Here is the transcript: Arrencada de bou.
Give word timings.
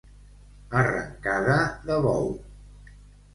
Arrencada 0.79 1.59
de 1.91 1.99
bou. 2.07 2.27